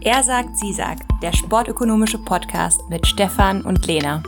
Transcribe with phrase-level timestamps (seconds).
[0.00, 4.22] Er sagt, sie sagt, der sportökonomische Podcast mit Stefan und Lena.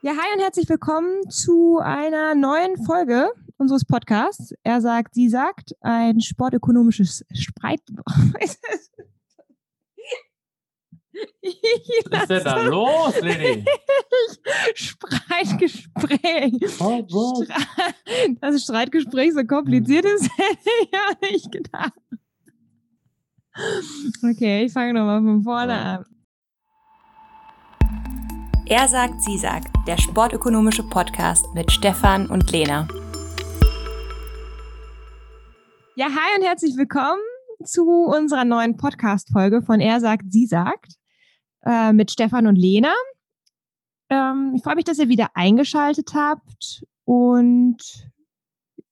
[0.00, 4.54] Ja, hi und herzlich willkommen zu einer neuen Folge unseres Podcasts.
[4.62, 7.80] Er sagt, sie sagt, ein sportökonomisches Spreit.
[12.10, 13.64] Was ist denn da los, Leni?
[14.74, 16.54] Streitgespräch.
[16.78, 17.48] Oh Gott.
[17.48, 17.58] Dass
[18.54, 21.92] das Streitgespräch so kompliziert ist, hätte ich ja nicht gedacht.
[24.22, 26.04] Okay, ich fange nochmal von vorne an.
[28.66, 32.86] Er sagt, sie sagt, der sportökonomische Podcast mit Stefan und Lena.
[35.94, 37.22] Ja, hi und herzlich willkommen
[37.64, 40.92] zu unserer neuen Podcast-Folge von Er sagt, sie sagt
[41.64, 42.92] äh, mit Stefan und Lena.
[44.10, 47.78] Ähm, ich freue mich, dass ihr wieder eingeschaltet habt und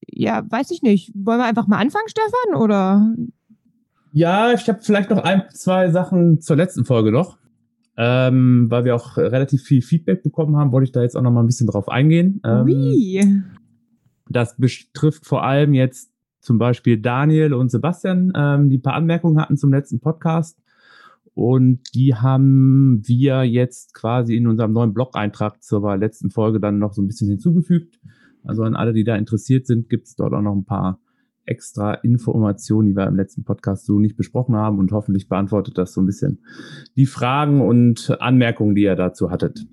[0.06, 1.12] ja, weiß ich nicht.
[1.14, 3.14] Wollen wir einfach mal anfangen, Stefan, oder?
[4.16, 7.36] Ja, ich habe vielleicht noch ein, zwei Sachen zur letzten Folge noch.
[7.96, 11.32] Ähm, weil wir auch relativ viel Feedback bekommen haben, wollte ich da jetzt auch noch
[11.32, 12.40] mal ein bisschen drauf eingehen.
[12.44, 13.42] Ähm, Ui.
[14.28, 19.40] das betrifft vor allem jetzt zum Beispiel Daniel und Sebastian, ähm, die ein paar Anmerkungen
[19.40, 20.60] hatten zum letzten Podcast.
[21.34, 26.92] Und die haben wir jetzt quasi in unserem neuen Blog-Eintrag zur letzten Folge dann noch
[26.92, 28.00] so ein bisschen hinzugefügt.
[28.44, 31.00] Also an alle, die da interessiert sind, gibt es dort auch noch ein paar
[31.46, 34.78] extra Informationen, die wir im letzten Podcast so nicht besprochen haben.
[34.78, 36.42] Und hoffentlich beantwortet das so ein bisschen
[36.96, 39.66] die Fragen und Anmerkungen, die ihr dazu hattet.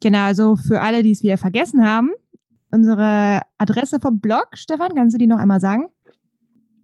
[0.00, 2.10] Genau, also für alle, die es wieder vergessen haben,
[2.70, 5.88] unsere Adresse vom Blog, Stefan, kannst du die noch einmal sagen?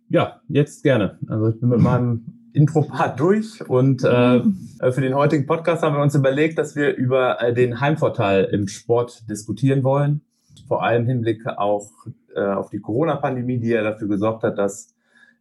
[0.08, 1.19] Ja, jetzt gerne.
[1.26, 4.42] Also ich bin mit meinem Intro-Part durch und äh,
[4.92, 8.69] für den heutigen Podcast haben wir uns überlegt, dass wir über äh, den Heimvorteil im
[8.69, 10.22] Sport diskutieren wollen.
[10.69, 11.91] Vor allem im Hinblick auch
[12.34, 14.94] äh, auf die Corona-Pandemie, die ja dafür gesorgt hat, dass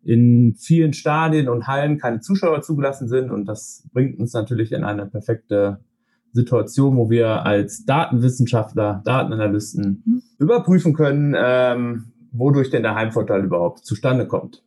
[0.04, 3.30] in vielen Stadien und Hallen keine Zuschauer zugelassen sind.
[3.30, 5.80] Und das bringt uns natürlich in eine perfekte
[6.34, 10.22] Situation, wo wir als Datenwissenschaftler, Datenanalysten Mhm.
[10.40, 14.64] überprüfen können, ähm, wodurch denn der Heimvorteil überhaupt zustande kommt.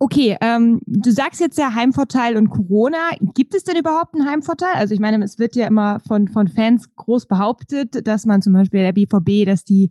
[0.00, 3.10] Okay, ähm, du sagst jetzt ja Heimvorteil und Corona.
[3.34, 4.74] Gibt es denn überhaupt einen Heimvorteil?
[4.74, 8.52] Also ich meine, es wird ja immer von, von Fans groß behauptet, dass man zum
[8.52, 9.90] Beispiel der BVB, dass die,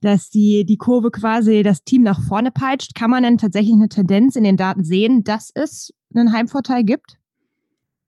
[0.00, 2.94] dass die, die Kurve quasi das Team nach vorne peitscht.
[2.94, 7.19] Kann man denn tatsächlich eine Tendenz in den Daten sehen, dass es einen Heimvorteil gibt?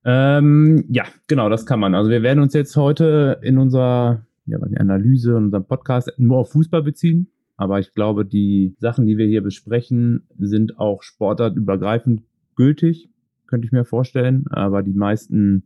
[0.05, 1.95] Ähm, ja, genau, das kann man.
[1.95, 6.53] Also wir werden uns jetzt heute in unserer ja, Analyse, in unserem Podcast nur auf
[6.53, 7.29] Fußball beziehen.
[7.57, 12.23] Aber ich glaube, die Sachen, die wir hier besprechen, sind auch sportartübergreifend
[12.57, 13.09] gültig,
[13.47, 14.47] könnte ich mir vorstellen.
[14.51, 15.65] Aber die meisten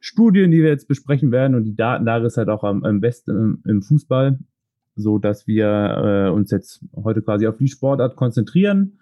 [0.00, 3.30] Studien, die wir jetzt besprechen werden und die Datenlage ist halt auch am, am besten
[3.30, 4.38] im, im Fußball,
[4.94, 8.98] so dass wir äh, uns jetzt heute quasi auf die Sportart konzentrieren.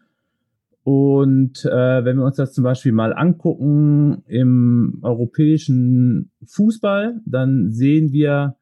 [0.87, 8.13] Und äh, wenn wir uns das zum Beispiel mal angucken im europäischen Fußball, dann sehen
[8.13, 8.55] wir,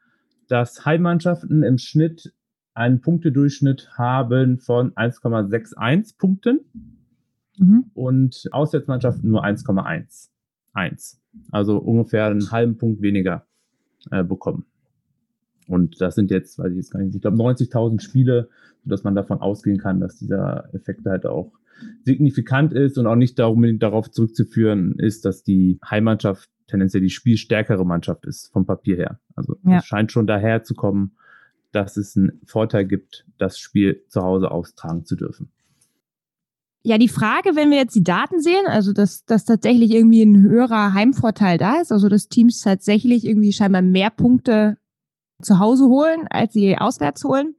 [0.48, 2.32] dass Heimmannschaften im Schnitt
[2.72, 6.60] einen Punktedurchschnitt haben von 1,61 Punkten
[7.58, 7.90] Mhm.
[7.92, 11.18] und Auswärtsmannschaften nur 1,11.
[11.50, 13.46] Also ungefähr einen halben Punkt weniger
[14.10, 14.64] äh, bekommen.
[15.68, 18.48] Und das sind jetzt, weiß ich jetzt gar nicht, ich glaube 90.000 Spiele,
[18.82, 21.52] sodass man davon ausgehen kann, dass dieser Effekt halt auch
[22.04, 27.84] signifikant ist und auch nicht unbedingt darauf zurückzuführen ist, dass die Heimmannschaft tendenziell die spielstärkere
[27.84, 29.20] Mannschaft ist vom Papier her.
[29.34, 29.78] Also Ja.
[29.78, 31.16] es scheint schon daher zu kommen,
[31.72, 35.50] dass es einen Vorteil gibt, das Spiel zu Hause austragen zu dürfen.
[36.86, 40.42] Ja, die Frage, wenn wir jetzt die Daten sehen, also dass, dass tatsächlich irgendwie ein
[40.42, 44.76] höherer Heimvorteil da ist, also dass Teams tatsächlich irgendwie scheinbar mehr Punkte
[45.42, 47.54] zu Hause holen, als sie auswärts holen.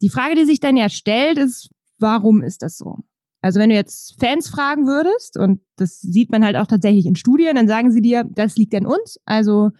[0.00, 2.98] Die Frage, die sich dann ja stellt, ist, warum ist das so?
[3.46, 7.16] Also wenn du jetzt Fans fragen würdest, und das sieht man halt auch tatsächlich in
[7.16, 9.18] Studien, dann sagen sie dir, das liegt an uns.
[9.24, 9.70] Also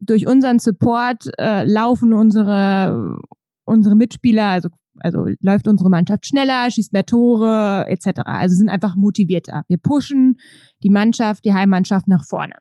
[0.00, 3.18] durch unseren Support äh, laufen unsere
[3.64, 4.68] unsere Mitspieler, also,
[5.00, 8.20] also läuft unsere Mannschaft schneller, schießt mehr Tore etc.
[8.24, 9.64] Also sind einfach motivierter.
[9.68, 10.36] Wir pushen
[10.82, 12.54] die Mannschaft, die Heimmannschaft nach vorne.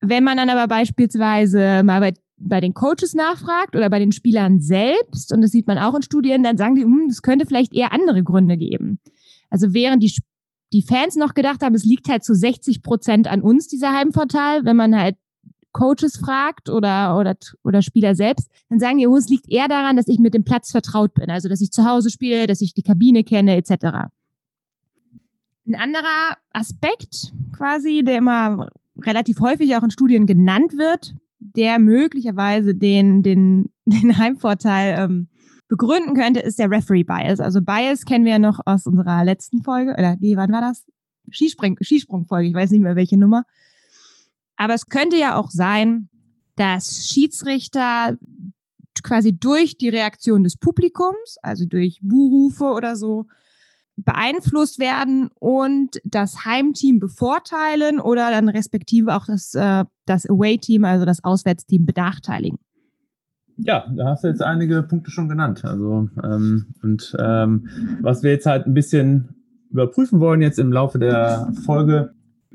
[0.00, 4.60] Wenn man dann aber beispielsweise mal bei, bei den Coaches nachfragt oder bei den Spielern
[4.60, 7.74] selbst, und das sieht man auch in Studien, dann sagen die, hm, es könnte vielleicht
[7.74, 8.98] eher andere Gründe geben.
[9.50, 10.14] Also während die,
[10.72, 14.64] die Fans noch gedacht haben, es liegt halt zu 60 Prozent an uns, dieser Heimvorteil,
[14.64, 15.16] wenn man halt
[15.72, 19.96] Coaches fragt oder, oder, oder Spieler selbst, dann sagen die, oh, es liegt eher daran,
[19.96, 21.30] dass ich mit dem Platz vertraut bin.
[21.30, 24.10] Also, dass ich zu Hause spiele, dass ich die Kabine kenne, etc.
[25.66, 28.70] Ein anderer Aspekt quasi, der immer
[29.00, 35.28] relativ häufig auch in Studien genannt wird, der möglicherweise den, den, den Heimvorteil ähm,
[35.70, 37.40] begründen könnte, ist der Referee Bias.
[37.40, 40.84] Also Bias kennen wir ja noch aus unserer letzten Folge, oder nee, wann war das?
[41.30, 43.44] Skisprung, Skisprungfolge, ich weiß nicht mehr welche Nummer.
[44.56, 46.08] Aber es könnte ja auch sein,
[46.56, 48.18] dass Schiedsrichter
[49.04, 53.26] quasi durch die Reaktion des Publikums, also durch Buhrufe oder so,
[53.96, 61.04] beeinflusst werden und das Heimteam bevorteilen oder dann respektive auch das, äh, das Away-Team, also
[61.06, 62.58] das Auswärtsteam benachteiligen.
[63.62, 65.64] Ja, da hast du jetzt einige Punkte schon genannt.
[65.64, 67.68] Also ähm, und ähm,
[68.00, 69.34] was wir jetzt halt ein bisschen
[69.70, 72.12] überprüfen wollen jetzt im Laufe der Folge,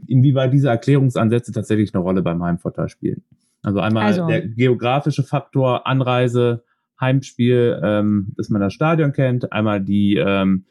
[0.07, 3.24] inwieweit diese Erklärungsansätze tatsächlich eine Rolle beim Heimvorteil spielen.
[3.63, 6.63] Also einmal also, der geografische Faktor, Anreise,
[7.00, 10.66] Heimspiel, ähm, dass man das Stadion kennt, einmal die ähm,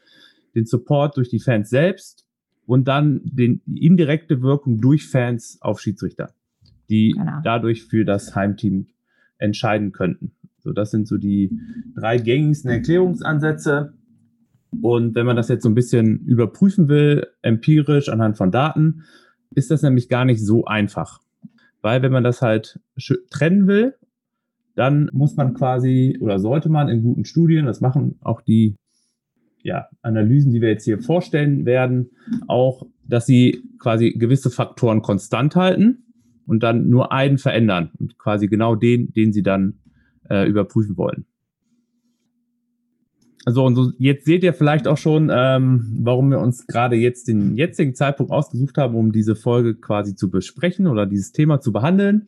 [0.55, 2.25] den Support durch die Fans selbst
[2.65, 6.33] und dann den, die indirekte Wirkung durch Fans auf Schiedsrichter,
[6.89, 7.41] die genau.
[7.43, 8.87] dadurch für das Heimteam
[9.37, 10.31] entscheiden könnten.
[10.59, 11.51] So, das sind so die
[11.95, 13.93] drei gängigsten Erklärungsansätze.
[14.81, 19.03] Und wenn man das jetzt so ein bisschen überprüfen will, empirisch anhand von Daten,
[19.51, 21.21] ist das nämlich gar nicht so einfach.
[21.81, 22.79] Weil wenn man das halt
[23.29, 23.93] trennen will,
[24.75, 28.75] dann muss man quasi oder sollte man in guten Studien, das machen auch die
[29.61, 32.11] ja, Analysen, die wir jetzt hier vorstellen werden,
[32.47, 36.05] auch, dass sie quasi gewisse Faktoren konstant halten
[36.45, 39.79] und dann nur einen verändern und quasi genau den, den sie dann
[40.29, 41.25] äh, überprüfen wollen.
[43.45, 47.27] Also und so, jetzt seht ihr vielleicht auch schon, ähm, warum wir uns gerade jetzt
[47.27, 51.71] den jetzigen Zeitpunkt ausgesucht haben, um diese Folge quasi zu besprechen oder dieses Thema zu
[51.71, 52.27] behandeln,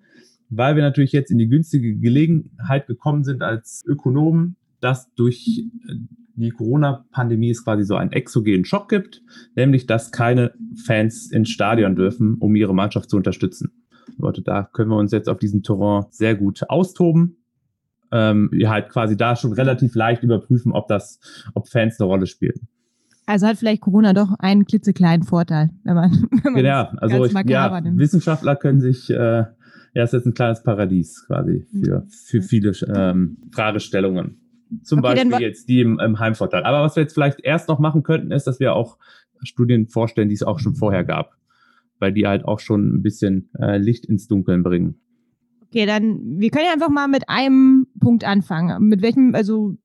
[0.50, 5.96] weil wir natürlich jetzt in die günstige Gelegenheit gekommen sind als Ökonomen, dass durch äh,
[6.36, 9.24] die Corona-Pandemie es quasi so einen exogenen Schock gibt,
[9.56, 10.54] nämlich dass keine
[10.86, 13.72] Fans ins Stadion dürfen, um ihre Mannschaft zu unterstützen.
[14.18, 17.38] Leute, da können wir uns jetzt auf diesem Terrain sehr gut austoben.
[18.12, 21.19] Ähm, ja, halt quasi da schon relativ leicht überprüfen, ob das,
[21.54, 22.68] ob Fans eine Rolle spielen.
[23.25, 26.12] Also hat vielleicht Corona doch einen klitzekleinen Vorteil, wenn man,
[26.44, 29.44] wenn man ja, also ich, ja, Wissenschaftler können sich, äh,
[29.94, 34.39] ja, ist jetzt ein kleines Paradies quasi für, für viele ähm, Fragestellungen.
[34.83, 36.63] Zum okay, Beispiel jetzt die im, im Heimvorteil.
[36.63, 38.98] Aber was wir jetzt vielleicht erst noch machen könnten, ist, dass wir auch
[39.44, 41.36] Studien vorstellen, die es auch schon vorher gab.
[41.99, 44.99] Weil die halt auch schon ein bisschen äh, Licht ins Dunkeln bringen.
[45.67, 48.88] Okay, dann, wir können ja einfach mal mit einem Punkt anfangen.
[48.88, 49.75] Mit welchem, also.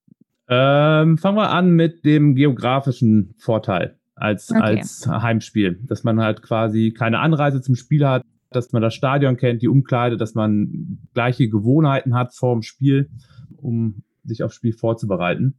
[0.48, 4.60] Ähm, fangen wir an mit dem geografischen Vorteil als, okay.
[4.60, 5.80] als Heimspiel.
[5.84, 9.68] Dass man halt quasi keine Anreise zum Spiel hat, dass man das Stadion kennt, die
[9.68, 13.10] Umkleide, dass man gleiche Gewohnheiten hat vor dem Spiel,
[13.56, 15.58] um sich aufs Spiel vorzubereiten.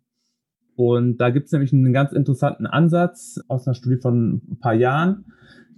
[0.75, 4.73] Und da gibt es nämlich einen ganz interessanten Ansatz aus einer Studie von ein paar
[4.73, 5.25] Jahren,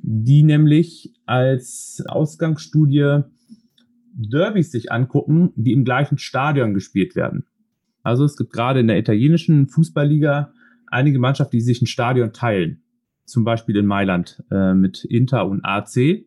[0.02, 3.22] die nämlich als Ausgangsstudie
[4.16, 7.46] Derbys sich angucken, die im gleichen Stadion gespielt werden.
[8.04, 10.54] Also es gibt gerade in der italienischen Fußballliga
[10.88, 12.82] einige Mannschaften, die sich ein Stadion teilen.
[13.25, 16.25] Zum Beispiel in Mailand äh, mit Inter und AC.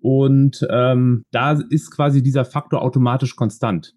[0.00, 3.94] Und ähm, da ist quasi dieser Faktor automatisch konstant,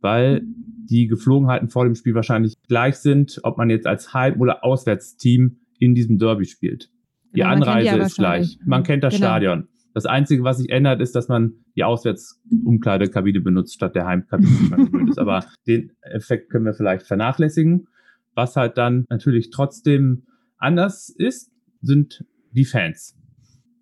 [0.00, 4.64] weil die Geflogenheiten vor dem Spiel wahrscheinlich gleich sind, ob man jetzt als Heim- oder
[4.64, 6.90] Auswärtsteam in diesem Derby spielt.
[7.34, 8.58] Die ja, Anreise ist gleich.
[8.64, 9.26] Man kennt das genau.
[9.26, 9.68] Stadion.
[9.94, 15.12] Das Einzige, was sich ändert, ist, dass man die Auswärtsumkleidekabine benutzt statt der Heimkabine.
[15.16, 17.86] Aber den Effekt können wir vielleicht vernachlässigen.
[18.34, 20.24] Was halt dann natürlich trotzdem
[20.58, 23.16] anders ist, sind die Fans.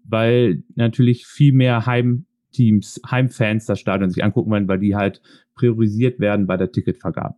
[0.05, 5.23] Weil natürlich viel mehr Heimteams, Heimfans das Stadion sich angucken wollen, weil die halt
[5.55, 7.37] priorisiert werden bei der Ticketvergabe.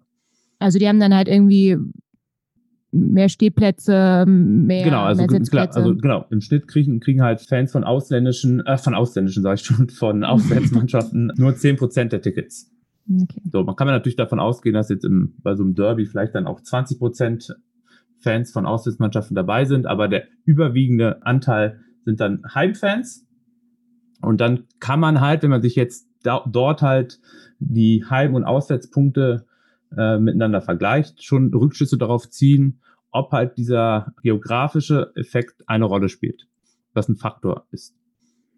[0.58, 1.76] Also die haben dann halt irgendwie
[2.94, 7.72] mehr Stehplätze, mehr genau, also, mehr klar, also genau, im Schnitt kriegen, kriegen halt Fans
[7.72, 12.70] von ausländischen, äh, von ausländischen, sage ich schon, von Auswärtsmannschaften nur 10% der Tickets.
[13.10, 13.42] Okay.
[13.52, 16.34] So, man kann man natürlich davon ausgehen, dass jetzt im, bei so einem Derby vielleicht
[16.34, 17.52] dann auch 20%
[18.20, 23.26] Fans von Auswärtsmannschaften dabei sind, aber der überwiegende Anteil sind dann Heimfans.
[24.22, 27.20] Und dann kann man halt, wenn man sich jetzt da, dort halt
[27.58, 29.44] die Heim- und Auswärtspunkte
[29.96, 32.80] äh, miteinander vergleicht, schon Rückschlüsse darauf ziehen,
[33.14, 36.48] ob halt dieser geografische Effekt eine Rolle spielt,
[36.94, 37.96] was ein Faktor ist.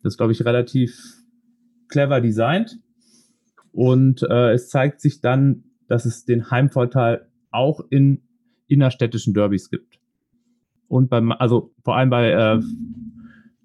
[0.03, 0.99] Das ist, glaube ich, relativ
[1.89, 2.79] clever designt.
[3.73, 8.23] Und äh, es zeigt sich dann, dass es den Heimvorteil auch in
[8.67, 10.01] innerstädtischen Derbys gibt.
[10.89, 12.61] Und beim, also vor allem bei äh,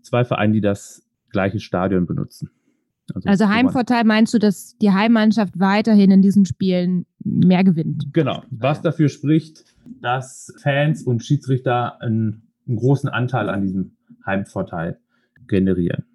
[0.02, 2.52] zwei Vereinen, die das gleiche Stadion benutzen.
[3.14, 8.08] Also, also Heimvorteil meinst du, dass die Heimmannschaft weiterhin in diesen Spielen mehr gewinnt?
[8.14, 8.44] Genau.
[8.52, 9.66] Was dafür spricht,
[10.02, 13.92] dass Fans und Schiedsrichter einen, einen großen Anteil an diesem
[14.26, 15.00] Heimvorteil
[15.48, 16.06] generieren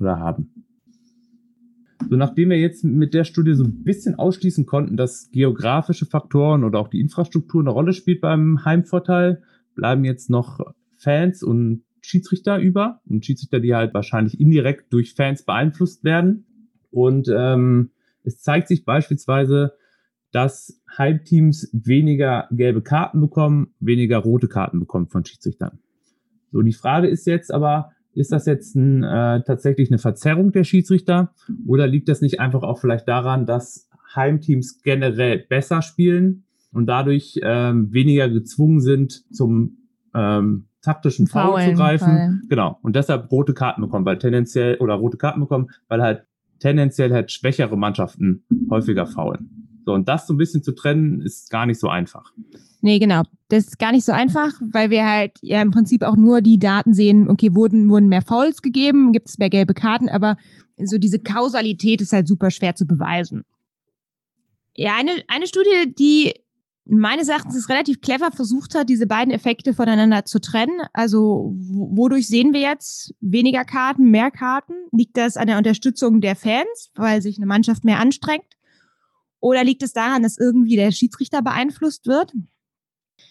[0.00, 0.64] oder haben.
[2.08, 6.62] So, nachdem wir jetzt mit der Studie so ein bisschen ausschließen konnten, dass geografische Faktoren
[6.62, 9.42] oder auch die Infrastruktur eine Rolle spielt beim Heimvorteil,
[9.74, 10.60] bleiben jetzt noch
[10.96, 16.46] Fans und Schiedsrichter über und Schiedsrichter, die halt wahrscheinlich indirekt durch Fans beeinflusst werden.
[16.90, 17.90] Und ähm,
[18.22, 19.72] es zeigt sich beispielsweise,
[20.30, 25.78] dass Heimteams weniger gelbe Karten bekommen, weniger rote Karten bekommen von Schiedsrichtern.
[26.52, 30.64] So, die Frage ist jetzt aber, ist das jetzt ein, äh, tatsächlich eine Verzerrung der
[30.64, 31.34] Schiedsrichter
[31.66, 37.40] oder liegt das nicht einfach auch vielleicht daran, dass Heimteams generell besser spielen und dadurch
[37.42, 39.78] ähm, weniger gezwungen sind, zum
[40.14, 42.06] ähm, taktischen Foul zu greifen?
[42.06, 42.40] Fall.
[42.48, 42.78] Genau.
[42.82, 46.24] Und deshalb rote Karten bekommen, weil tendenziell oder rote Karten bekommen, weil halt
[46.60, 49.82] tendenziell halt schwächere Mannschaften häufiger faulen.
[49.84, 52.32] So, und das so ein bisschen zu trennen, ist gar nicht so einfach.
[52.80, 53.22] Nee, genau.
[53.48, 56.58] Das ist gar nicht so einfach, weil wir halt ja im Prinzip auch nur die
[56.58, 60.36] Daten sehen, okay, wurden, wurden mehr Fouls gegeben, gibt es mehr gelbe Karten, aber
[60.82, 63.44] so diese Kausalität ist halt super schwer zu beweisen.
[64.74, 66.34] Ja, eine, eine Studie, die
[66.88, 70.80] meines Erachtens ist relativ clever versucht hat, diese beiden Effekte voneinander zu trennen.
[70.92, 74.74] Also wodurch sehen wir jetzt weniger Karten, mehr Karten?
[74.92, 78.56] Liegt das an der Unterstützung der Fans, weil sich eine Mannschaft mehr anstrengt?
[79.40, 82.32] Oder liegt es daran, dass irgendwie der Schiedsrichter beeinflusst wird?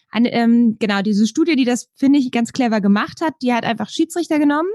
[0.10, 3.64] Eine, ähm, genau, diese Studie, die das, finde ich, ganz clever gemacht hat, die hat
[3.64, 4.70] einfach Schiedsrichter genommen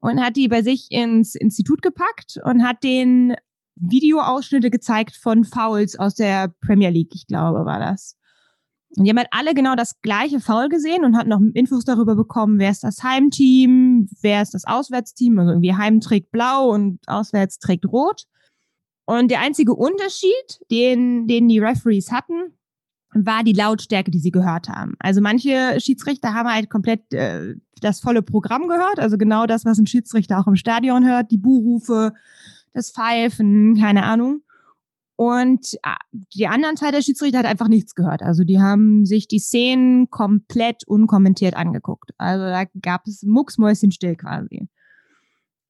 [0.00, 3.34] und hat die bei sich ins Institut gepackt und hat den
[3.80, 8.16] Videoausschnitte gezeigt von Fouls aus der Premier League, ich glaube, war das.
[8.96, 12.16] Und die haben halt alle genau das gleiche Foul gesehen und hatten noch Infos darüber
[12.16, 15.38] bekommen, wer ist das Heimteam, wer ist das Auswärtsteam.
[15.38, 18.24] Also irgendwie Heim trägt blau und auswärts trägt rot.
[19.04, 22.54] Und der einzige Unterschied, den, den die Referees hatten,
[23.12, 24.94] war die Lautstärke, die sie gehört haben.
[24.98, 29.78] Also manche Schiedsrichter haben halt komplett äh, das volle Programm gehört, also genau das, was
[29.78, 32.12] ein Schiedsrichter auch im Stadion hört, die Buhrufe,
[32.78, 34.42] das Pfeifen, keine Ahnung.
[35.16, 38.22] Und äh, die anderen Teil der Schiedsrichter hat einfach nichts gehört.
[38.22, 42.12] Also die haben sich die Szenen komplett unkommentiert angeguckt.
[42.18, 44.68] Also da gab es mucksmäuschenstill quasi.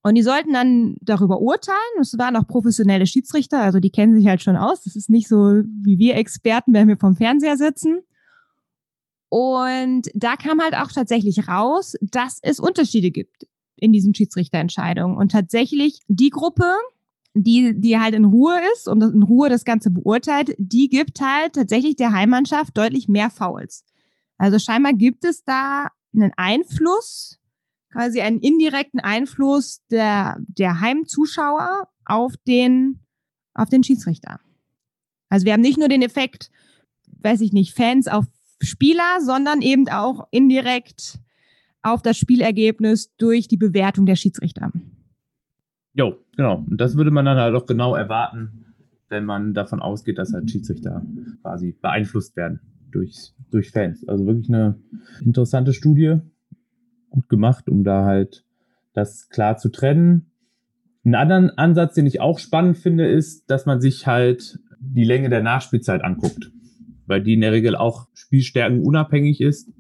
[0.02, 1.78] Und die sollten dann darüber urteilen.
[2.00, 4.82] Es waren auch professionelle Schiedsrichter, also die kennen sich halt schon aus.
[4.84, 8.00] Das ist nicht so wie wir Experten, wenn wir vom Fernseher sitzen.
[9.30, 13.46] Und da kam halt auch tatsächlich raus, dass es Unterschiede gibt
[13.76, 15.16] in diesen Schiedsrichterentscheidungen.
[15.16, 16.74] Und tatsächlich die Gruppe,
[17.42, 21.54] die, die halt in Ruhe ist und in Ruhe das Ganze beurteilt, die gibt halt
[21.54, 23.84] tatsächlich der Heimmannschaft deutlich mehr Fouls.
[24.36, 27.38] Also scheinbar gibt es da einen Einfluss
[27.90, 33.00] quasi einen indirekten Einfluss der, der Heimzuschauer auf den,
[33.54, 34.40] auf den Schiedsrichter.
[35.28, 36.50] Also wir haben nicht nur den Effekt,
[37.20, 38.24] weiß ich nicht, Fans auf
[38.60, 41.18] Spieler, sondern eben auch indirekt
[41.82, 44.72] auf das Spielergebnis durch die Bewertung der Schiedsrichter.
[45.98, 46.64] Jo, genau.
[46.70, 48.66] Und das würde man dann halt auch genau erwarten,
[49.08, 51.04] wenn man davon ausgeht, dass halt Schiedsrichter
[51.42, 52.60] quasi beeinflusst werden
[52.92, 54.06] durch, durch Fans.
[54.06, 54.78] Also wirklich eine
[55.24, 56.20] interessante Studie,
[57.10, 58.44] gut gemacht, um da halt
[58.92, 60.30] das klar zu trennen.
[61.04, 65.30] Einen anderen Ansatz, den ich auch spannend finde, ist, dass man sich halt die Länge
[65.30, 66.52] der Nachspielzeit anguckt,
[67.06, 69.72] weil die in der Regel auch Spielstärken unabhängig ist.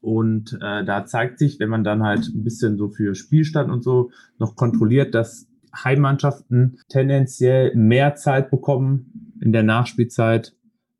[0.00, 3.82] Und äh, da zeigt sich, wenn man dann halt ein bisschen so für Spielstand und
[3.82, 5.48] so noch kontrolliert, dass
[5.82, 10.54] Heimmannschaften tendenziell mehr Zeit bekommen in der Nachspielzeit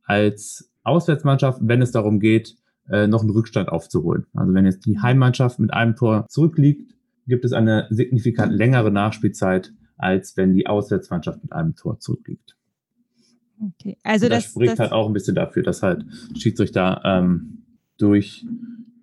[0.05, 2.57] als Auswärtsmannschaften, wenn es darum geht,
[2.89, 4.27] äh, noch einen Rückstand aufzuholen.
[4.35, 6.95] Also wenn jetzt die Heimmannschaft mit einem Tor zurückliegt,
[7.27, 12.57] gibt es eine signifikant längere Nachspielzeit, als wenn die Auswärtsmannschaft mit einem Tor zurückliegt.
[13.61, 16.05] Okay, also das, das spricht das halt auch ein bisschen dafür, dass halt
[16.37, 17.65] Schiedsrichter ähm,
[17.97, 18.45] durch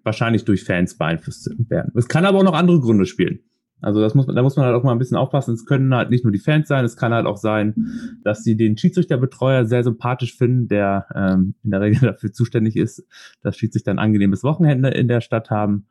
[0.03, 1.91] wahrscheinlich durch Fans beeinflusst werden.
[1.95, 3.39] Es kann aber auch noch andere Gründe spielen.
[3.81, 5.53] Also das muss man, da muss man halt auch mal ein bisschen aufpassen.
[5.53, 7.75] Es können halt nicht nur die Fans sein, es kann halt auch sein,
[8.23, 13.05] dass sie den Schiedsrichterbetreuer sehr sympathisch finden, der ähm, in der Regel dafür zuständig ist,
[13.41, 15.87] dass Schiedsrichter ein angenehmes Wochenende in der Stadt haben.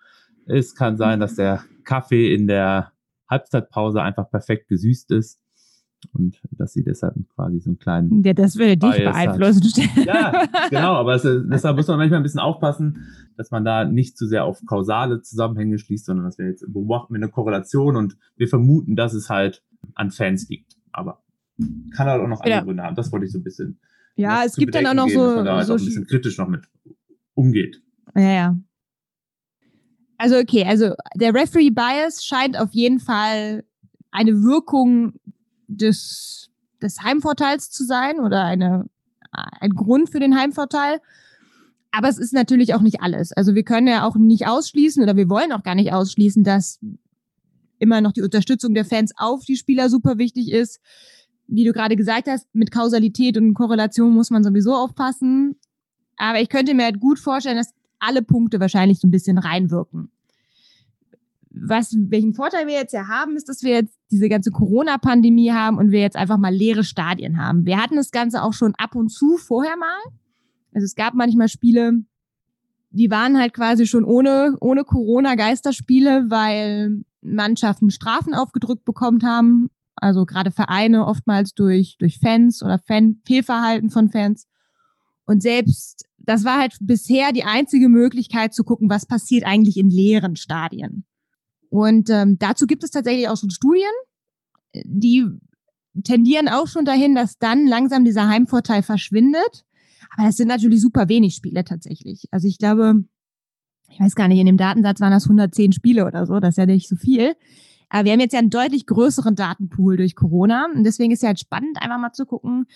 [0.47, 2.92] Es kann sein, dass der Kaffee in der
[3.28, 5.39] Halbzeitpause einfach perfekt gesüßt ist.
[6.12, 8.23] Und dass sie deshalb quasi so einen kleinen.
[8.23, 9.62] Ja, das würde dich beeinflussen.
[9.62, 10.07] Hat.
[10.07, 14.16] Ja, genau, aber es, deshalb muss man manchmal ein bisschen aufpassen, dass man da nicht
[14.16, 18.16] zu sehr auf kausale Zusammenhänge schließt, sondern dass wir jetzt beobachten wir eine Korrelation und
[18.37, 19.62] wir vermuten, dass es halt
[19.95, 20.76] an Fans liegt.
[20.92, 21.23] Aber
[21.95, 22.62] kann halt auch noch andere ja.
[22.62, 22.97] Gründe haben.
[22.97, 23.80] Das wollte ich so ein bisschen.
[24.16, 25.26] Ja, es gibt dann auch noch gehen, so.
[25.26, 26.69] Dass man da halt so auch ein bisschen kritisch noch mit
[27.35, 27.83] umgeht.
[28.14, 28.59] Ja, ja.
[30.19, 33.64] Also, okay, also der Referee Bias scheint auf jeden Fall
[34.11, 35.14] eine Wirkung
[35.70, 36.50] des,
[36.82, 38.86] des Heimvorteils zu sein oder eine,
[39.32, 41.00] ein Grund für den Heimvorteil.
[41.92, 43.32] Aber es ist natürlich auch nicht alles.
[43.32, 46.78] Also wir können ja auch nicht ausschließen oder wir wollen auch gar nicht ausschließen, dass
[47.78, 50.80] immer noch die Unterstützung der Fans auf die Spieler super wichtig ist.
[51.46, 55.56] Wie du gerade gesagt hast, mit Kausalität und Korrelation muss man sowieso aufpassen.
[56.16, 60.10] Aber ich könnte mir halt gut vorstellen, dass alle Punkte wahrscheinlich so ein bisschen reinwirken
[61.52, 65.78] was, welchen Vorteil wir jetzt ja haben, ist, dass wir jetzt diese ganze Corona-Pandemie haben
[65.78, 67.66] und wir jetzt einfach mal leere Stadien haben.
[67.66, 69.99] Wir hatten das Ganze auch schon ab und zu vorher mal.
[70.73, 72.04] Also es gab manchmal Spiele,
[72.90, 79.71] die waren halt quasi schon ohne, ohne Corona-Geisterspiele, weil Mannschaften Strafen aufgedrückt bekommen haben.
[79.97, 84.47] Also gerade Vereine oftmals durch, durch Fans oder Fan Fehlverhalten von Fans.
[85.26, 89.90] Und selbst, das war halt bisher die einzige Möglichkeit zu gucken, was passiert eigentlich in
[89.90, 91.04] leeren Stadien.
[91.70, 93.90] Und ähm, dazu gibt es tatsächlich auch schon Studien,
[94.84, 95.26] die
[96.04, 99.64] tendieren auch schon dahin, dass dann langsam dieser Heimvorteil verschwindet.
[100.16, 102.26] Aber das sind natürlich super wenig Spiele tatsächlich.
[102.30, 103.04] Also ich glaube,
[103.88, 106.58] ich weiß gar nicht, in dem Datensatz waren das 110 Spiele oder so, das ist
[106.58, 107.34] ja nicht so viel.
[107.88, 110.68] Aber wir haben jetzt ja einen deutlich größeren Datenpool durch Corona.
[110.72, 112.66] Und deswegen ist ja halt spannend, einfach mal zu gucken,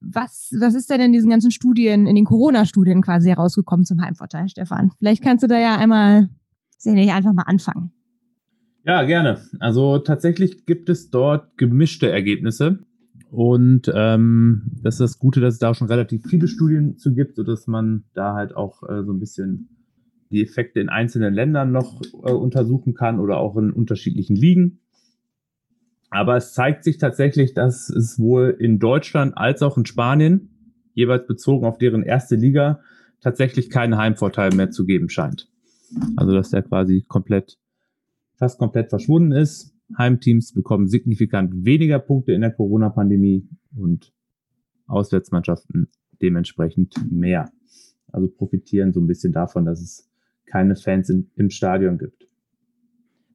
[0.00, 4.48] was, was ist denn in diesen ganzen Studien, in den Corona-Studien quasi herausgekommen zum Heimvorteil,
[4.48, 4.92] Stefan?
[4.98, 6.30] Vielleicht kannst du da ja einmal,
[6.78, 7.92] sehr einfach mal anfangen.
[8.84, 9.40] Ja, gerne.
[9.58, 12.80] Also tatsächlich gibt es dort gemischte Ergebnisse.
[13.30, 17.36] Und ähm, das ist das Gute, dass es da schon relativ viele Studien zu gibt,
[17.36, 19.68] sodass man da halt auch äh, so ein bisschen
[20.30, 24.80] die Effekte in einzelnen Ländern noch äh, untersuchen kann oder auch in unterschiedlichen Ligen.
[26.10, 30.50] Aber es zeigt sich tatsächlich, dass es wohl in Deutschland als auch in Spanien,
[30.94, 32.80] jeweils bezogen auf deren erste Liga,
[33.20, 35.48] tatsächlich keinen Heimvorteil mehr zu geben scheint.
[36.16, 37.59] Also dass der quasi komplett
[38.40, 39.72] fast komplett verschwunden ist.
[39.96, 44.12] Heimteams bekommen signifikant weniger Punkte in der Corona-Pandemie und
[44.86, 45.88] Auswärtsmannschaften
[46.22, 47.50] dementsprechend mehr.
[48.10, 50.08] Also profitieren so ein bisschen davon, dass es
[50.46, 52.26] keine Fans in, im Stadion gibt.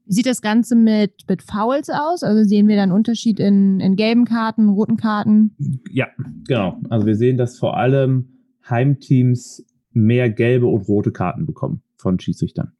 [0.05, 2.23] Wie sieht das Ganze mit, mit Fouls aus?
[2.23, 5.55] Also sehen wir da einen Unterschied in, in gelben Karten, roten Karten?
[5.91, 6.07] Ja,
[6.47, 6.79] genau.
[6.89, 8.29] Also wir sehen, dass vor allem
[8.69, 12.73] Heimteams mehr gelbe und rote Karten bekommen von Schiedsrichtern.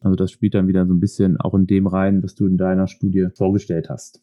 [0.00, 2.56] Also das spielt dann wieder so ein bisschen auch in dem rein, was du in
[2.56, 4.22] deiner Studie vorgestellt hast.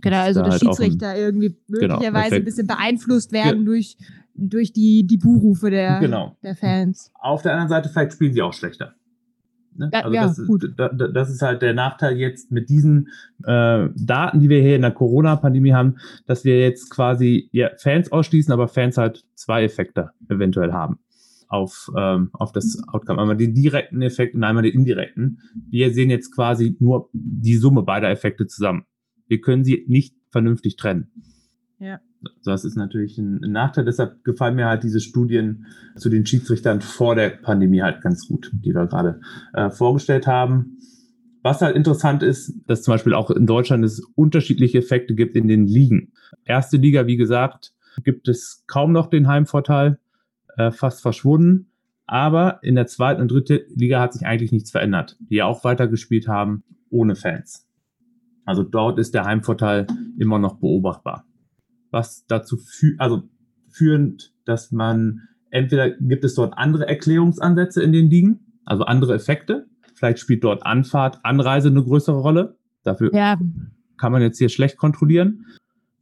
[0.00, 3.64] Genau, also dass halt Schiedsrichter ein, irgendwie genau, möglicherweise genau, ein bisschen beeinflusst werden ja.
[3.66, 3.98] durch,
[4.34, 6.36] durch die, die Buhrufe der, genau.
[6.42, 7.12] der Fans.
[7.14, 8.94] Auf der anderen Seite, vielleicht spielen sie auch schlechter.
[9.76, 9.90] Ne?
[9.92, 10.72] Ja, also ja, das, gut.
[10.76, 13.08] Da, das ist halt der Nachteil jetzt mit diesen
[13.44, 18.10] äh, Daten, die wir hier in der Corona-Pandemie haben, dass wir jetzt quasi ja, Fans
[18.10, 20.98] ausschließen, aber Fans halt zwei Effekte eventuell haben
[21.50, 23.20] auf, ähm, auf das Outcome.
[23.20, 25.40] Einmal den direkten Effekt und einmal den indirekten.
[25.68, 28.84] Wir sehen jetzt quasi nur die Summe beider Effekte zusammen.
[29.26, 31.10] Wir können sie nicht vernünftig trennen.
[31.78, 32.00] Ja.
[32.44, 33.84] Das ist natürlich ein, Nachteil.
[33.84, 38.50] Deshalb gefallen mir halt diese Studien zu den Schiedsrichtern vor der Pandemie halt ganz gut,
[38.52, 39.20] die wir gerade
[39.54, 40.78] äh, vorgestellt haben.
[41.42, 45.48] Was halt interessant ist, dass zum Beispiel auch in Deutschland es unterschiedliche Effekte gibt in
[45.48, 46.12] den Ligen.
[46.44, 47.72] Erste Liga, wie gesagt,
[48.04, 49.98] gibt es kaum noch den Heimvorteil
[50.56, 51.72] äh, fast verschwunden.
[52.06, 55.62] Aber in der zweiten und dritten Liga hat sich eigentlich nichts verändert, die ja auch
[55.62, 57.68] weitergespielt haben ohne Fans.
[58.44, 59.86] Also dort ist der Heimvorteil
[60.18, 61.24] immer noch beobachtbar.
[61.92, 63.22] Was dazu führt, also
[63.68, 69.66] führend, dass man entweder gibt es dort andere Erklärungsansätze in den Ligen, also andere Effekte.
[69.94, 72.56] Vielleicht spielt dort Anfahrt, Anreise eine größere Rolle.
[72.82, 73.38] Dafür ja.
[73.98, 75.46] kann man jetzt hier schlecht kontrollieren.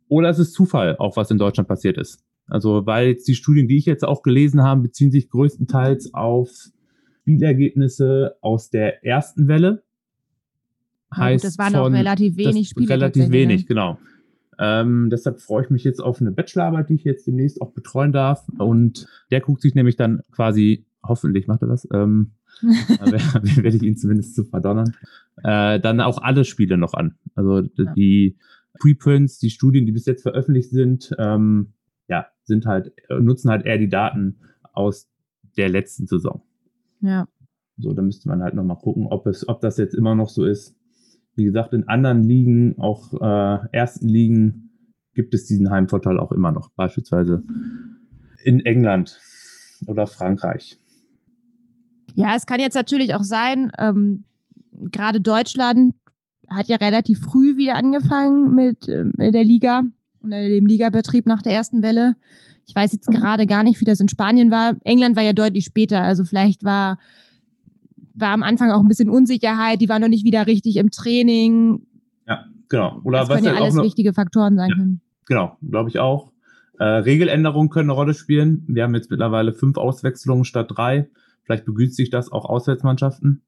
[0.09, 2.25] Oder es ist Zufall, auch was in Deutschland passiert ist.
[2.49, 6.51] Also, weil jetzt die Studien, die ich jetzt auch gelesen habe, beziehen sich größtenteils auf
[7.21, 9.83] Spielergebnisse aus der ersten Welle.
[11.15, 12.89] Heißt das waren auch relativ wenig Spiele.
[12.89, 13.67] Relativ wenig, ne?
[13.67, 13.99] genau.
[14.59, 18.13] Ähm, deshalb freue ich mich jetzt auf eine Bachelorarbeit, die ich jetzt demnächst auch betreuen
[18.13, 18.49] darf.
[18.59, 22.33] Und der guckt sich nämlich dann quasi, hoffentlich macht er das, ähm,
[22.63, 24.97] werde ich ihn zumindest zu verdonnern,
[25.45, 27.15] äh, dann auch alle Spiele noch an.
[27.35, 28.37] Also die
[28.81, 31.73] Preprints, die Studien, die bis jetzt veröffentlicht sind, ähm,
[32.09, 34.41] ja, sind halt, äh, nutzen halt eher die Daten
[34.73, 35.09] aus
[35.57, 36.43] der letzten Saison.
[37.01, 37.29] Ja.
[37.77, 40.45] So, da müsste man halt nochmal gucken, ob es, ob das jetzt immer noch so
[40.45, 40.75] ist,
[41.37, 44.71] wie gesagt, in anderen Ligen, auch äh, ersten Ligen,
[45.15, 46.71] gibt es diesen Heimvorteil auch immer noch.
[46.71, 47.45] Beispielsweise
[48.45, 49.21] in England
[49.87, 50.79] oder Frankreich.
[52.15, 54.25] Ja, es kann jetzt natürlich auch sein, ähm,
[54.73, 55.95] gerade Deutschland
[56.49, 59.85] hat ja relativ früh wieder angefangen mit, äh, mit der Liga
[60.23, 62.17] und dem Ligabetrieb nach der ersten Welle.
[62.67, 64.77] Ich weiß jetzt gerade gar nicht, wie das in Spanien war.
[64.85, 66.99] England war ja deutlich später, also vielleicht war,
[68.15, 71.87] war am Anfang auch ein bisschen Unsicherheit, die war noch nicht wieder richtig im Training.
[72.27, 73.01] Ja, genau.
[73.05, 75.01] Oder das was können ja alles noch, wichtige Faktoren sein ja, können.
[75.27, 76.31] Genau, glaube ich auch.
[76.79, 78.65] Äh, Regeländerungen können eine Rolle spielen.
[78.69, 81.09] Wir haben jetzt mittlerweile fünf Auswechslungen statt drei.
[81.45, 83.43] Vielleicht begünstigt das auch Auswärtsmannschaften.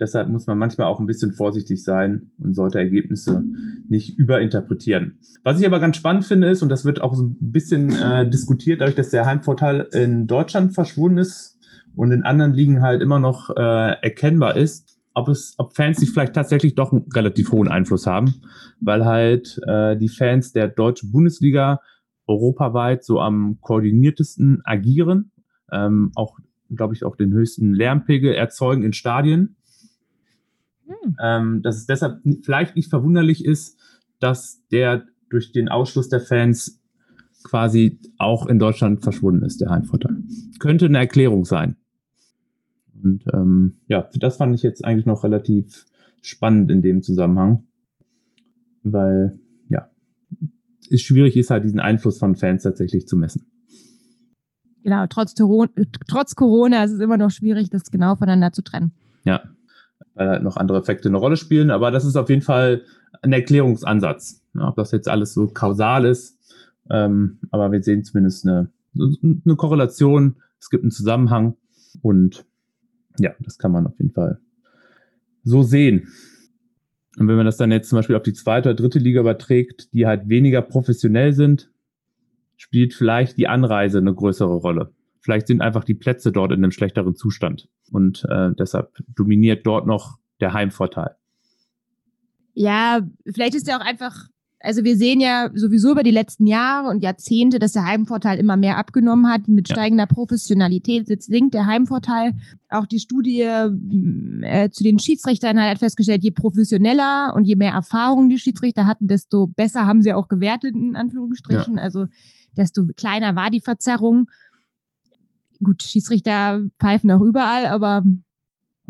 [0.00, 3.44] Deshalb muss man manchmal auch ein bisschen vorsichtig sein und sollte Ergebnisse
[3.88, 5.18] nicht überinterpretieren.
[5.44, 8.28] Was ich aber ganz spannend finde ist, und das wird auch so ein bisschen äh,
[8.28, 11.58] diskutiert, dadurch, dass der Heimvorteil in Deutschland verschwunden ist
[11.94, 16.10] und in anderen Ligen halt immer noch äh, erkennbar ist, ob es, ob Fans sich
[16.10, 18.36] vielleicht tatsächlich doch einen relativ hohen Einfluss haben,
[18.80, 21.80] weil halt äh, die Fans der deutschen Bundesliga
[22.26, 25.32] europaweit so am koordiniertesten agieren,
[25.72, 26.38] ähm, auch
[26.74, 29.56] glaube ich auch den höchsten Lärmpegel erzeugen in Stadien
[30.90, 31.16] hm.
[31.22, 33.78] Ähm, dass es deshalb vielleicht nicht verwunderlich ist,
[34.18, 36.82] dass der durch den Ausschluss der Fans
[37.44, 40.16] quasi auch in Deutschland verschwunden ist, der Heimvorteil.
[40.58, 41.76] Könnte eine Erklärung sein.
[43.02, 45.86] Und ähm, ja, das fand ich jetzt eigentlich noch relativ
[46.20, 47.64] spannend in dem Zusammenhang,
[48.82, 49.88] weil ja,
[50.90, 53.46] es schwierig ist halt diesen Einfluss von Fans tatsächlich zu messen.
[54.82, 55.34] Genau, trotz,
[56.08, 58.92] trotz Corona ist es immer noch schwierig, das genau voneinander zu trennen.
[59.24, 59.42] Ja,
[60.20, 61.70] weil halt noch andere Effekte eine Rolle spielen.
[61.70, 62.82] Aber das ist auf jeden Fall
[63.22, 64.44] ein Erklärungsansatz.
[64.54, 66.38] Ja, ob das jetzt alles so kausal ist,
[66.90, 70.36] ähm, aber wir sehen zumindest eine, eine Korrelation.
[70.58, 71.56] Es gibt einen Zusammenhang
[72.02, 72.44] und
[73.18, 74.40] ja, das kann man auf jeden Fall
[75.42, 76.08] so sehen.
[77.16, 79.94] Und wenn man das dann jetzt zum Beispiel auf die zweite oder dritte Liga überträgt,
[79.94, 81.70] die halt weniger professionell sind,
[82.56, 84.92] spielt vielleicht die Anreise eine größere Rolle.
[85.22, 87.68] Vielleicht sind einfach die Plätze dort in einem schlechteren Zustand.
[87.90, 91.16] Und äh, deshalb dominiert dort noch der Heimvorteil.
[92.54, 94.26] Ja, vielleicht ist ja auch einfach,
[94.58, 98.56] also wir sehen ja sowieso über die letzten Jahre und Jahrzehnte, dass der Heimvorteil immer
[98.56, 99.48] mehr abgenommen hat.
[99.48, 100.14] Mit steigender ja.
[100.14, 102.32] Professionalität sinkt der Heimvorteil.
[102.68, 108.28] Auch die Studie äh, zu den Schiedsrichtern hat festgestellt, je professioneller und je mehr Erfahrung
[108.28, 111.76] die Schiedsrichter hatten, desto besser haben sie auch gewertet, in Anführungsstrichen.
[111.76, 111.82] Ja.
[111.82, 112.06] Also
[112.56, 114.28] desto kleiner war die Verzerrung
[115.62, 118.04] gut, Schiedsrichter pfeifen auch überall, aber,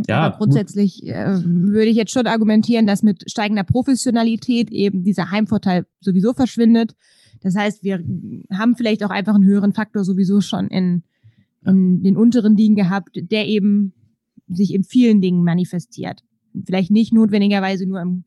[0.08, 5.30] ja, aber grundsätzlich äh, würde ich jetzt schon argumentieren, dass mit steigender Professionalität eben dieser
[5.30, 6.94] Heimvorteil sowieso verschwindet.
[7.42, 8.02] Das heißt, wir
[8.52, 11.02] haben vielleicht auch einfach einen höheren Faktor sowieso schon in,
[11.64, 13.94] in den unteren Ligen gehabt, der eben
[14.48, 16.22] sich in vielen Dingen manifestiert.
[16.66, 18.24] Vielleicht nicht notwendigerweise nur im,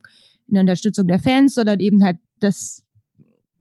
[0.48, 2.82] in der Unterstützung der Fans, sondern eben halt das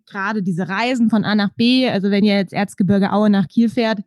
[0.05, 3.69] gerade diese Reisen von A nach B, also wenn ihr jetzt Erzgebirge Aue nach Kiel
[3.69, 3.99] fährt,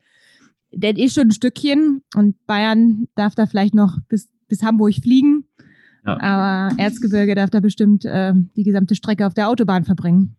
[0.76, 5.44] der ist schon ein Stückchen und Bayern darf da vielleicht noch bis, bis Hamburg fliegen.
[6.04, 6.20] Ja.
[6.20, 10.36] Aber Erzgebirge darf da bestimmt äh, die gesamte Strecke auf der Autobahn verbringen.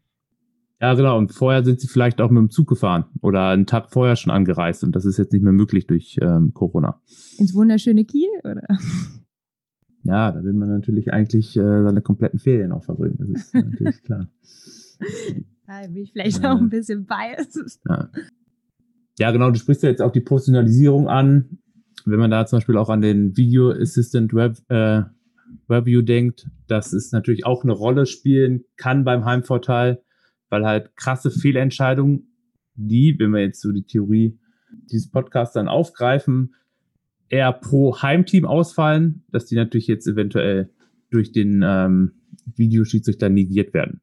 [0.79, 1.17] Ja, genau.
[1.17, 4.31] Und vorher sind sie vielleicht auch mit dem Zug gefahren oder einen Tag vorher schon
[4.31, 4.83] angereist.
[4.83, 7.01] Und das ist jetzt nicht mehr möglich durch ähm, Corona.
[7.37, 8.63] Ins wunderschöne Kiel, oder?
[10.03, 13.17] Ja, da will man natürlich eigentlich äh, seine kompletten Ferien auch verbringen.
[13.17, 14.27] Das ist natürlich klar.
[15.67, 17.81] Da bin ich vielleicht auch ein bisschen biased.
[17.89, 18.09] Ja.
[19.19, 21.59] Ja, genau, du sprichst ja jetzt auch die Professionalisierung an.
[22.05, 25.03] Wenn man da zum Beispiel auch an den Video Assistant Web, äh,
[25.69, 30.01] Review denkt, dass es natürlich auch eine Rolle spielen kann beim Heimvorteil,
[30.49, 32.27] weil halt krasse Fehlentscheidungen,
[32.75, 34.37] die, wenn wir jetzt so die Theorie
[34.91, 36.55] dieses Podcasts dann aufgreifen,
[37.29, 40.69] eher pro Heimteam ausfallen, dass die natürlich jetzt eventuell
[41.09, 42.13] durch den ähm,
[42.55, 44.01] Videoschiedsrichter negiert werden.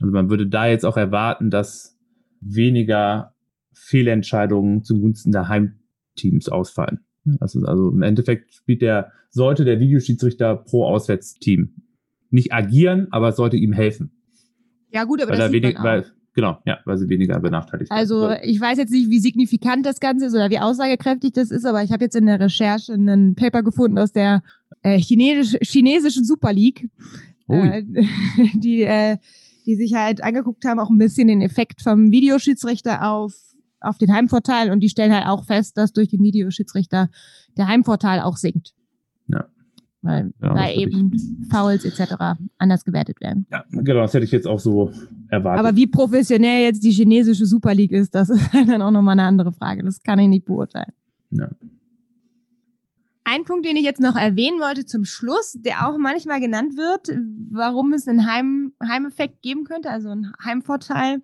[0.00, 1.98] Also man würde da jetzt auch erwarten, dass
[2.40, 3.34] weniger
[3.78, 7.00] Fehlentscheidungen zugunsten der Heimteams ausfallen.
[7.24, 11.74] Das ist also im Endeffekt spielt der, sollte der Videoschiedsrichter pro Auswärtsteam
[12.30, 14.10] nicht agieren, aber es sollte ihm helfen.
[14.90, 16.06] Ja, gut, aber weil das wenig, weil,
[16.38, 20.26] Genau, ja, weil sie weniger benachteiligt Also ich weiß jetzt nicht, wie signifikant das Ganze
[20.26, 23.64] ist oder wie aussagekräftig das ist, aber ich habe jetzt in der Recherche einen Paper
[23.64, 24.44] gefunden aus der
[24.82, 26.90] äh, Chinesisch, chinesischen Super League,
[27.48, 27.82] äh,
[28.54, 29.16] die, äh,
[29.66, 33.34] die sich halt angeguckt haben, auch ein bisschen den Effekt vom Videoschiedsrichter auf
[33.80, 37.10] auf den Heimvorteil und die stellen halt auch fest, dass durch den Videoschiedsrichter
[37.56, 38.74] der Heimvorteil auch sinkt.
[39.28, 39.46] Ja.
[40.02, 41.50] Weil ja, da eben ich.
[41.50, 42.40] Fouls etc.
[42.56, 43.46] anders gewertet werden.
[43.50, 44.92] Ja, genau, das hätte ich jetzt auch so
[45.28, 45.66] erwartet.
[45.66, 49.24] Aber wie professionell jetzt die chinesische Super League ist, das ist dann auch nochmal eine
[49.24, 49.82] andere Frage.
[49.82, 50.92] Das kann ich nicht beurteilen.
[51.30, 51.50] Ja.
[53.24, 57.10] Ein Punkt, den ich jetzt noch erwähnen wollte zum Schluss, der auch manchmal genannt wird,
[57.50, 61.20] warum es einen Heim Heimeffekt geben könnte, also ein Heimvorteil,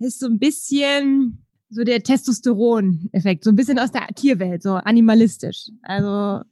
[0.00, 5.70] ist so ein bisschen so der Testosteron-Effekt, so ein bisschen aus der Tierwelt, so animalistisch.
[5.82, 6.44] Also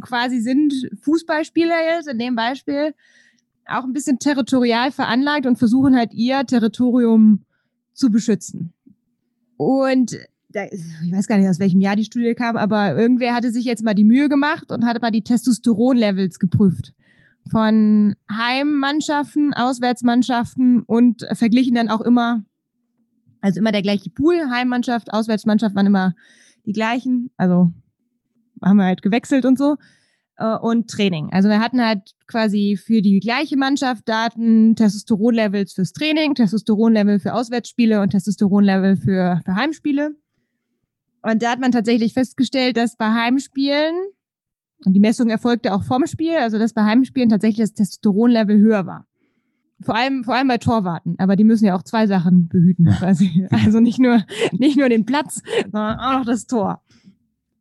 [0.00, 2.94] quasi sind Fußballspieler jetzt in dem Beispiel
[3.66, 7.44] auch ein bisschen territorial veranlagt und versuchen halt ihr Territorium
[7.92, 8.72] zu beschützen.
[9.56, 10.18] Und
[10.54, 13.84] ich weiß gar nicht, aus welchem Jahr die Studie kam, aber irgendwer hatte sich jetzt
[13.84, 16.92] mal die Mühe gemacht und hatte mal die Testosteron-Levels geprüft
[17.50, 22.44] von Heimmannschaften, Auswärtsmannschaften und verglichen dann auch immer,
[23.42, 26.14] also immer der gleiche Pool, Heimmannschaft, Auswärtsmannschaft waren immer
[26.64, 27.72] die gleichen, also
[28.62, 29.76] haben wir halt gewechselt und so
[30.38, 31.30] äh, und Training.
[31.32, 37.34] Also wir hatten halt quasi für die gleiche Mannschaft Daten, Testosteronlevels fürs Training, Testosteronlevel für
[37.34, 40.16] Auswärtsspiele und Testosteronlevel für, für Heimspiele.
[41.22, 43.94] Und da hat man tatsächlich festgestellt, dass bei Heimspielen,
[44.84, 48.86] und die Messung erfolgte auch vorm Spiel, also dass bei Heimspielen tatsächlich das Testosteronlevel höher
[48.86, 49.06] war.
[49.82, 51.16] Vor allem, vor allem bei Torwarten.
[51.18, 53.46] Aber die müssen ja auch zwei Sachen behüten, quasi.
[53.50, 56.82] Also nicht nur, nicht nur den Platz, sondern auch noch das Tor.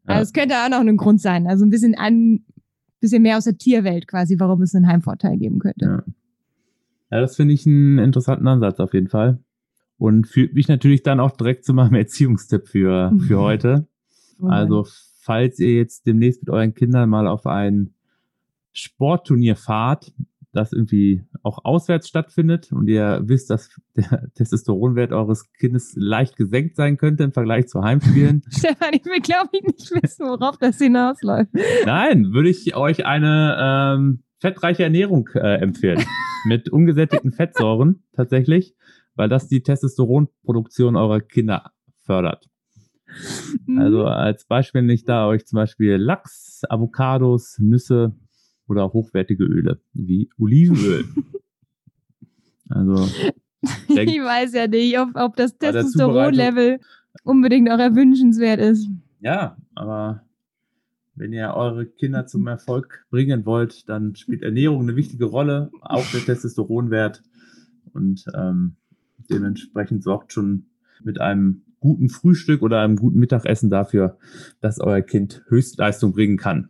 [0.06, 1.48] Also es könnte auch noch ein Grund sein.
[1.48, 2.44] Also ein bisschen an,
[3.00, 5.86] bisschen mehr aus der Tierwelt quasi, warum es einen Heimvorteil geben könnte.
[5.86, 6.04] Ja,
[7.12, 9.40] ja das finde ich einen interessanten Ansatz auf jeden Fall.
[9.98, 13.88] Und führt mich natürlich dann auch direkt zu meinem Erziehungstipp für, für heute.
[14.44, 14.88] Also,
[15.20, 17.94] falls ihr jetzt demnächst mit euren Kindern mal auf ein
[18.74, 20.12] Sportturnier fahrt,
[20.54, 26.76] das irgendwie auch auswärts stattfindet und ihr wisst, dass der Testosteronwert eures Kindes leicht gesenkt
[26.76, 28.44] sein könnte im Vergleich zu Heimspielen.
[28.50, 31.52] Stefan, ich will glaube ich nicht wissen, worauf das hinausläuft.
[31.86, 36.04] Nein, würde ich euch eine ähm, fettreiche Ernährung äh, empfehlen.
[36.46, 38.76] mit ungesättigten Fettsäuren tatsächlich,
[39.16, 42.48] weil das die Testosteronproduktion eurer Kinder fördert.
[43.66, 43.80] Mhm.
[43.80, 48.16] Also als Beispiel nicht da euch zum Beispiel Lachs, Avocados, Nüsse,
[48.72, 51.04] oder hochwertige Öle, wie Olivenöl.
[52.70, 53.06] also.
[53.90, 56.80] ich weiß ja nicht, ob, ob das Testosteronlevel
[57.24, 58.90] unbedingt auch erwünschenswert ist.
[59.20, 60.24] Ja, aber
[61.16, 66.10] wenn ihr eure Kinder zum Erfolg bringen wollt, dann spielt Ernährung eine wichtige Rolle, auch
[66.12, 67.22] der Testosteronwert.
[67.94, 68.78] Und ähm,
[69.30, 70.68] dementsprechend sorgt schon
[71.04, 74.18] mit einem guten Frühstück oder einem guten Mittagessen dafür,
[74.62, 76.70] dass euer Kind Höchstleistung bringen kann.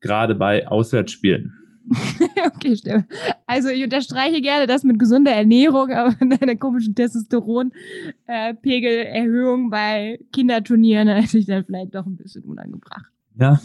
[0.00, 1.60] Gerade bei Auswärtsspielen.
[2.46, 3.06] okay, stimmt.
[3.46, 11.38] Also ich unterstreiche gerne das mit gesunder Ernährung, aber einer komischen Testosteronpegelerhöhung bei Kinderturnieren hätte
[11.38, 13.06] ich dann vielleicht doch ein bisschen unangebracht.
[13.38, 13.60] Ja,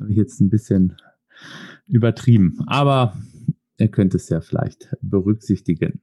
[0.00, 0.94] habe ich jetzt ein bisschen
[1.86, 2.58] übertrieben.
[2.66, 3.16] Aber
[3.78, 6.00] ihr könnt es ja vielleicht berücksichtigen.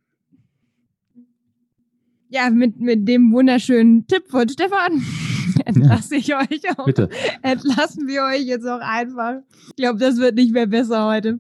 [2.30, 5.02] Ja, mit, mit dem wunderschönen Tipp von Stefan
[5.66, 6.86] entlasse ich euch auch.
[6.86, 7.10] Bitte.
[7.42, 9.42] Entlassen wir euch jetzt auch einfach.
[9.70, 11.40] Ich glaube, das wird nicht mehr besser heute.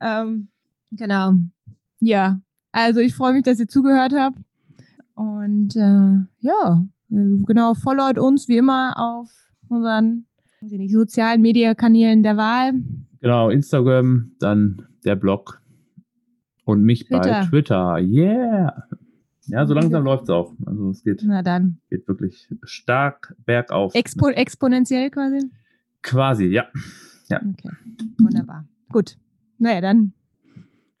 [0.00, 0.48] Ähm,
[0.90, 1.34] genau.
[2.00, 2.40] Ja,
[2.72, 4.38] also ich freue mich, dass ihr zugehört habt.
[5.14, 9.28] Und äh, ja, genau, followt uns wie immer auf
[9.68, 10.26] unseren
[10.60, 12.72] nicht, sozialen Mediakanälen der Wahl.
[13.20, 15.60] Genau, Instagram, dann der Blog
[16.64, 17.20] und mich Twitter.
[17.20, 17.98] bei Twitter.
[17.98, 18.84] Yeah!
[19.50, 20.54] Ja, so langsam läuft es auch.
[20.64, 21.80] Also es geht, Na dann.
[21.90, 23.94] geht wirklich stark bergauf.
[23.94, 25.50] Expo exponentiell quasi?
[26.02, 26.66] Quasi, ja.
[27.28, 27.38] ja.
[27.38, 27.70] Okay,
[28.18, 28.66] wunderbar.
[28.90, 29.18] Gut.
[29.58, 30.12] Naja, dann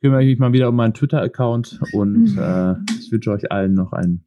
[0.00, 3.92] kümmere ich mich mal wieder um meinen Twitter-Account und äh, ich wünsche euch allen noch
[3.92, 4.24] einen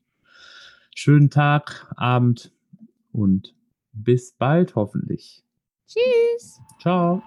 [0.96, 2.52] schönen Tag, Abend
[3.12, 3.56] und
[3.92, 5.44] bis bald hoffentlich.
[5.88, 6.60] Tschüss.
[6.82, 7.22] Ciao.